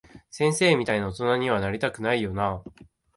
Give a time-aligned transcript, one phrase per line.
[0.31, 2.85] 先生みたいな大人には、なりたくないよなぁ。